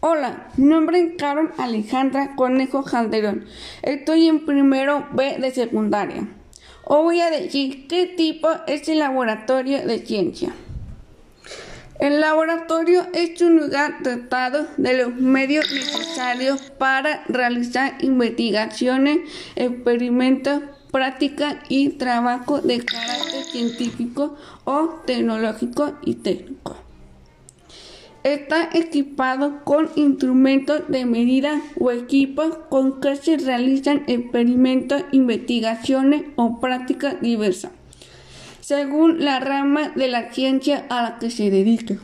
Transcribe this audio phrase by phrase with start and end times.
[0.00, 3.46] Hola, mi nombre es Carol Alejandra Conejo Calderón.
[3.82, 6.28] Estoy en primero B de secundaria.
[6.84, 10.54] Os voy a decir qué tipo es el laboratorio de ciencia.
[11.98, 19.18] El laboratorio es un lugar dotado de los medios necesarios para realizar investigaciones,
[19.56, 20.62] experimentos,
[20.92, 26.87] prácticas y trabajo de carácter científico o tecnológico y técnico.
[28.24, 36.60] Está equipado con instrumentos de medida o equipos con que se realizan experimentos, investigaciones o
[36.60, 37.70] prácticas diversas,
[38.60, 41.98] según la rama de la ciencia a la que se dedique.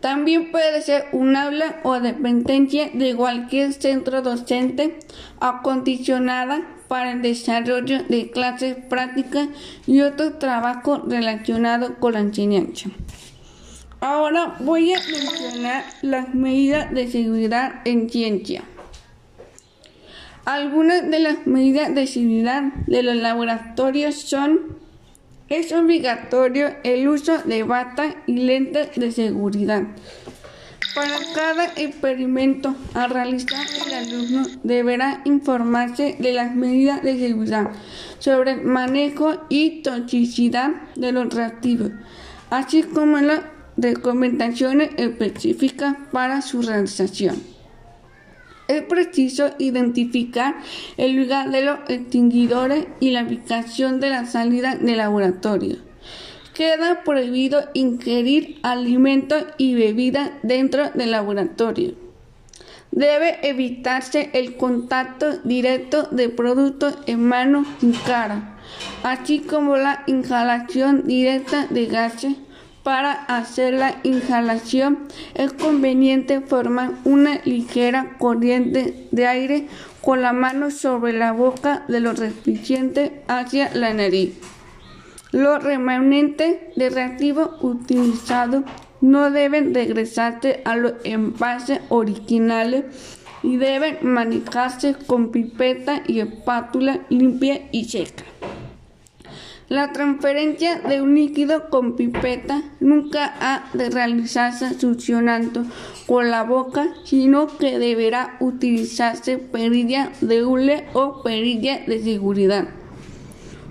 [0.00, 4.98] También puede ser un aula o dependencia de cualquier centro docente
[5.40, 9.48] acondicionada para el desarrollo de clases prácticas
[9.86, 12.90] y otros trabajos relacionados con la enseñanza.
[14.00, 18.62] Ahora voy a mencionar las medidas de seguridad en ciencia.
[20.44, 24.76] Algunas de las medidas de seguridad de los laboratorios son
[25.48, 29.84] es obligatorio el uso de bata y lentes de seguridad.
[30.94, 37.70] Para cada experimento a realizar el alumno deberá informarse de las medidas de seguridad
[38.18, 41.92] sobre el manejo y toxicidad de los reactivos,
[42.50, 43.40] así como las
[43.76, 47.42] recomendaciones específicas para su realización.
[48.68, 50.56] Es preciso identificar
[50.96, 55.76] el lugar de los extinguidores y la ubicación de la salida del laboratorio.
[56.52, 61.94] Queda prohibido ingerir alimentos y bebidas dentro del laboratorio.
[62.90, 68.56] Debe evitarse el contacto directo de productos en manos y cara,
[69.02, 72.36] así como la inhalación directa de gases
[72.86, 79.66] para hacer la inhalación es conveniente formar una ligera corriente de aire
[80.02, 84.38] con la mano sobre la boca de los recipientes hacia la nariz.
[85.32, 88.62] Los remanentes de reactivo utilizados
[89.00, 92.84] no deben regresarse a los envases originales
[93.42, 98.22] y deben manejarse con pipeta y espátula limpia y seca.
[99.68, 105.64] La transferencia de un líquido con pipeta nunca ha de realizarse succionando
[106.06, 112.68] con la boca, sino que deberá utilizarse perilla de hule o perilla de seguridad.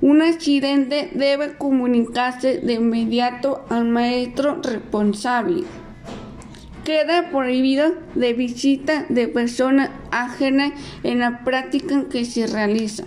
[0.00, 5.64] Un accidente debe comunicarse de inmediato al maestro responsable.
[6.84, 10.72] Queda prohibido de visita de personas ajenas
[11.02, 13.04] en la práctica que se realiza.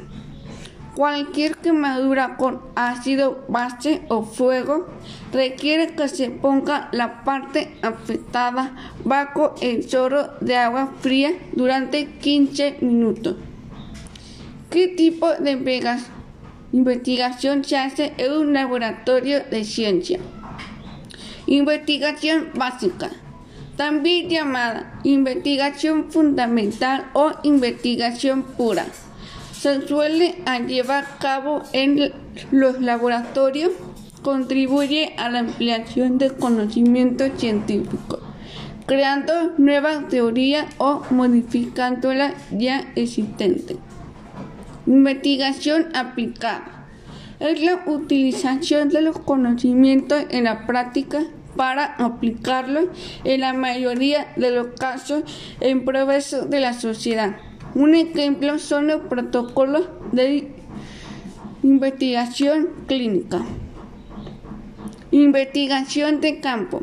[0.95, 4.87] Cualquier quemadura con ácido base o fuego
[5.33, 12.77] requiere que se ponga la parte afectada bajo el chorro de agua fría durante 15
[12.79, 13.35] minutos.
[14.69, 15.51] ¿Qué tipo de
[16.71, 20.19] investigación se hace en un laboratorio de ciencia?
[21.45, 23.11] Investigación básica,
[23.75, 28.85] también llamada investigación fundamental o investigación pura
[29.59, 30.35] se suele
[30.67, 32.11] llevar a cabo en
[32.51, 33.71] los laboratorios
[34.21, 38.19] contribuye a la ampliación del conocimiento científico,
[38.85, 43.77] creando nuevas teorías o modificando las ya existentes.
[44.87, 46.87] Investigación aplicada
[47.39, 51.23] es la utilización de los conocimientos en la práctica
[51.55, 52.85] para aplicarlos
[53.23, 55.23] en la mayoría de los casos
[55.59, 57.35] en progreso de la sociedad.
[57.75, 60.47] Un ejemplo son los protocolos de
[61.61, 63.41] investigación clínica.
[65.11, 66.81] Investigación de campo.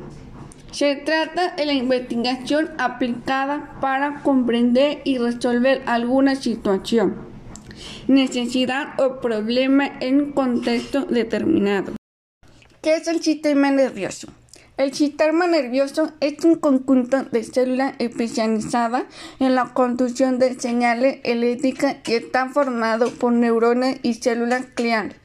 [0.71, 7.17] Se trata de la investigación aplicada para comprender y resolver alguna situación,
[8.07, 11.95] necesidad o problema en un contexto determinado.
[12.83, 14.29] ¿Qué es el sistema nervioso?
[14.79, 19.05] El sistema nervioso es un conjunto de células especializadas
[19.39, 25.17] en la conducción de señales eléctricas y está formado por neuronas y células gliales.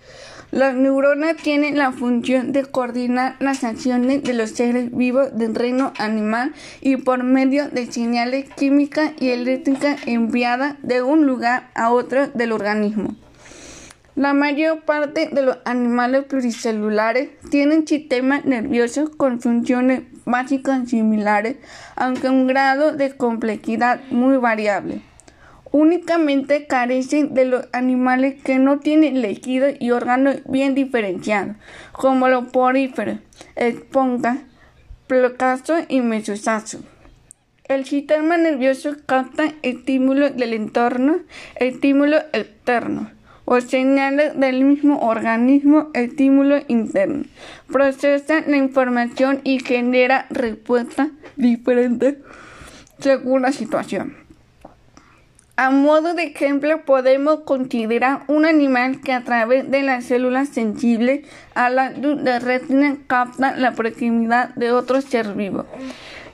[0.52, 5.94] Las neuronas tienen la función de coordinar las acciones de los seres vivos del reino
[5.98, 12.28] animal y por medio de señales químicas y eléctricas enviadas de un lugar a otro
[12.28, 13.16] del organismo.
[14.18, 21.58] La mayor parte de los animales pluricelulares tienen sistemas nerviosos con funciones básicas similares,
[21.96, 25.04] aunque un grado de complejidad muy variable.
[25.72, 31.56] Únicamente carecen de los animales que no tienen tejidos y órganos bien diferenciados,
[31.92, 33.20] como los poríferos,
[33.56, 34.40] esponjas,
[35.06, 36.82] plocasos y mesosasos.
[37.66, 41.20] El sistema nervioso capta estímulos del entorno,
[41.60, 43.10] estímulos externos
[43.50, 47.24] o señales del mismo organismo, estímulo interno.
[47.72, 51.08] Procesa la información y genera respuestas
[51.38, 52.18] diferentes
[53.00, 54.18] según la situación.
[55.56, 61.26] A modo de ejemplo, podemos considerar un animal que a través de las células sensibles
[61.56, 65.66] a la luz de retina capta la proximidad de otro ser vivo.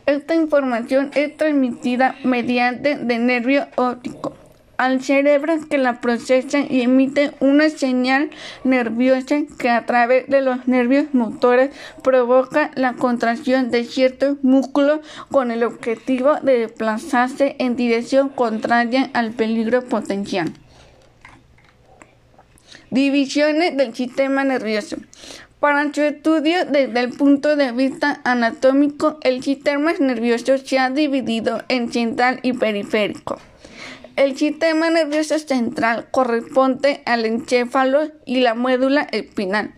[0.07, 4.33] Esta información es transmitida mediante de nervio óptico
[4.77, 8.29] al cerebro que la procesa y emite una señal
[8.63, 11.69] nerviosa que a través de los nervios motores
[12.03, 14.99] provoca la contracción de ciertos músculos
[15.29, 20.53] con el objetivo de desplazarse en dirección contraria al peligro potencial.
[22.89, 24.97] Divisiones del sistema nervioso.
[25.59, 31.63] Para su estudio desde el punto de vista anatómico, el sistema nervioso se ha dividido
[31.69, 33.39] en central y periférico.
[34.15, 39.73] El sistema nervioso central corresponde al encéfalo y la médula espinal,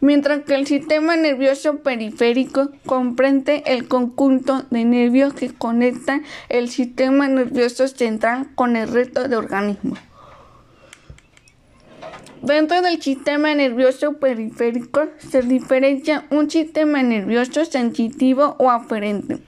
[0.00, 7.28] mientras que el sistema nervioso periférico comprende el conjunto de nervios que conectan el sistema
[7.28, 10.00] nervioso central con el resto de organismos.
[12.42, 19.38] Dentro del sistema nervioso periférico se diferencia un sistema nervioso sensitivo o aferente,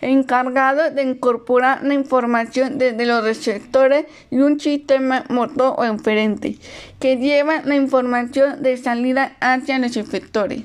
[0.00, 6.58] encargado de incorporar la información desde los receptores y un sistema motor o inferente,
[7.00, 10.62] que lleva la información de salida hacia los efectores.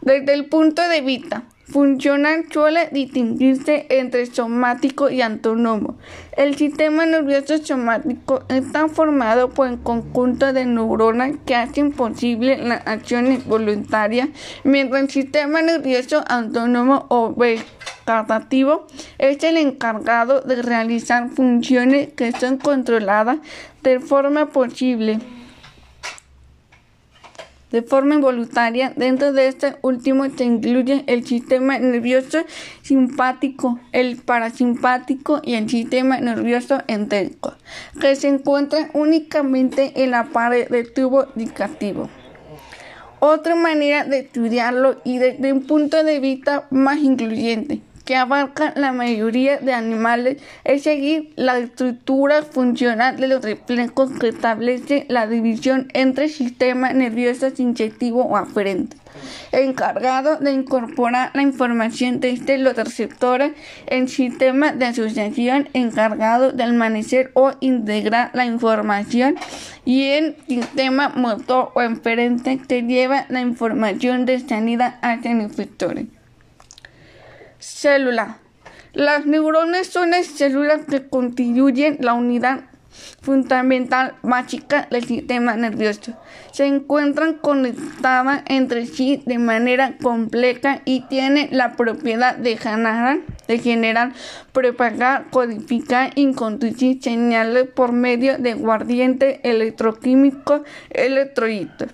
[0.00, 5.96] Desde el punto de vista funcional suele distinguirse entre somático y autónomo.
[6.36, 12.86] El sistema nervioso somático está formado por un conjunto de neuronas que hacen posible las
[12.86, 14.28] acciones voluntarias,
[14.64, 17.34] mientras el sistema nervioso autónomo o
[19.18, 23.38] es el encargado de realizar funciones que son controladas
[23.82, 25.18] de forma posible
[27.72, 28.92] de forma involuntaria.
[28.94, 32.44] Dentro de este último se incluye el sistema nervioso
[32.82, 37.54] simpático, el parasimpático y el sistema nervioso entérico,
[38.00, 42.08] que se encuentran únicamente en la pared del tubo digestivo.
[43.18, 48.92] Otra manera de estudiarlo y desde un punto de vista más incluyente que abarca la
[48.92, 55.88] mayoría de animales es seguir la estructura funcional de los reflejos que establece la división
[55.94, 58.96] entre sistema nervioso sincitivo o aferente,
[59.52, 63.52] encargado de incorporar la información desde los receptores
[63.86, 69.36] en sistema de asociación encargado de almacenar o integrar la información
[69.84, 76.06] y en sistema motor o inferente que lleva la información de salida hacia los efectores.
[77.62, 78.38] Célula.
[78.92, 82.64] Las neuronas son las células que constituyen la unidad
[83.20, 86.12] fundamental básica del sistema nervioso.
[86.50, 93.58] Se encuentran conectadas entre sí de manera compleja y tienen la propiedad de generar, de
[93.58, 94.12] generar
[94.50, 101.88] propagar, codificar y conducir señales por medio de guardientes electroquímicos electrolitos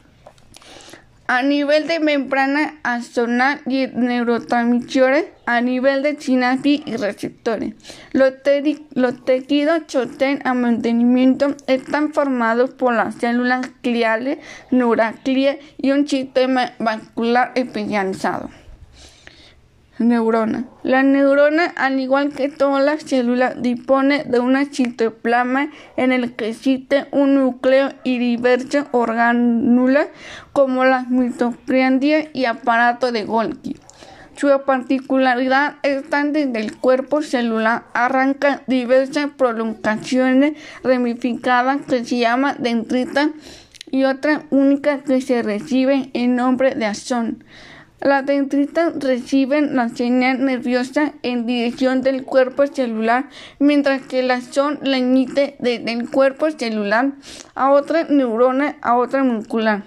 [1.29, 7.75] a nivel de membrana axonal y neurotransmisores a nivel de sinapsis y receptores.
[8.13, 14.39] Los, tejidos sostén a mantenimiento están formados por las células gliales,
[14.71, 18.49] neuraclia y un sistema vascular especializado.
[19.99, 20.65] Neurona.
[20.85, 26.51] La neurona, al igual que todas las células, dispone de una citoplasma en el que
[26.51, 30.07] existe un núcleo y diversas orgánulas
[30.53, 33.77] como las mitocondrias y aparato de Golgi.
[34.37, 40.53] Su particularidad es tan desde el cuerpo celular arranca diversas prolongaciones
[40.85, 43.31] ramificadas que se llama dendrita
[43.91, 47.43] y otra única que se recibe en nombre de axón.
[48.01, 53.29] Las dendritas reciben la señal nerviosa en dirección del cuerpo celular,
[53.59, 57.11] mientras que la son la emite desde el cuerpo celular
[57.57, 59.83] a otra neurona, a otra muscular.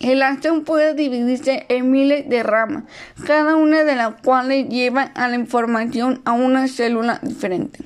[0.00, 2.84] El axón puede dividirse en miles de ramas,
[3.26, 7.80] cada una de las cuales lleva la información a una célula diferente.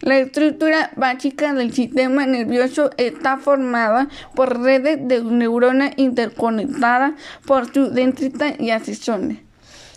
[0.00, 7.14] La estructura básica del sistema nervioso está formada por redes de neuronas interconectadas
[7.46, 9.38] por sus dendritas y axones.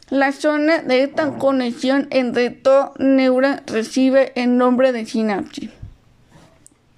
[0.10, 5.70] La zona de esta conexión entre dos neuronas recibe el nombre de sinapsis.